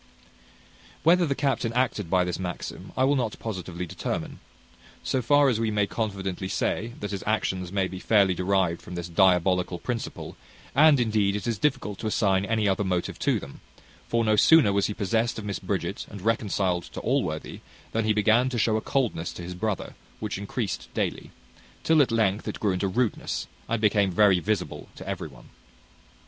Whether 1.03 1.27
the 1.27 1.35
captain 1.35 1.71
acted 1.73 2.09
by 2.09 2.23
this 2.23 2.39
maxim, 2.39 2.91
I 2.97 3.03
will 3.03 3.15
not 3.15 3.37
positively 3.37 3.85
determine: 3.85 4.39
so 5.03 5.21
far 5.21 5.45
we 5.45 5.69
may 5.69 5.85
confidently 5.85 6.47
say, 6.47 6.93
that 6.99 7.11
his 7.11 7.23
actions 7.27 7.71
may 7.71 7.87
be 7.87 7.99
fairly 7.99 8.33
derived 8.33 8.81
from 8.81 8.95
this 8.95 9.07
diabolical 9.07 9.77
principle; 9.77 10.35
and 10.73 10.99
indeed 10.99 11.35
it 11.35 11.45
is 11.45 11.59
difficult 11.59 11.99
to 11.99 12.07
assign 12.07 12.45
any 12.45 12.67
other 12.67 12.83
motive 12.83 13.19
to 13.19 13.39
them: 13.39 13.61
for 14.07 14.23
no 14.25 14.35
sooner 14.35 14.73
was 14.73 14.87
he 14.87 14.95
possessed 14.95 15.37
of 15.37 15.45
Miss 15.45 15.59
Bridget, 15.59 16.07
and 16.09 16.23
reconciled 16.23 16.85
to 16.85 16.99
Allworthy, 17.01 17.59
than 17.91 18.05
he 18.05 18.13
began 18.13 18.49
to 18.49 18.57
show 18.57 18.77
a 18.77 18.81
coldness 18.81 19.31
to 19.33 19.43
his 19.43 19.53
brother 19.53 19.93
which 20.19 20.39
increased 20.39 20.91
daily; 20.95 21.29
till 21.83 22.01
at 22.01 22.09
length 22.11 22.47
it 22.47 22.59
grew 22.59 22.71
into 22.71 22.87
rudeness, 22.87 23.45
and 23.69 23.79
became 23.79 24.09
very 24.09 24.39
visible 24.39 24.89
to 24.95 25.07
every 25.07 25.27
one. 25.27 25.49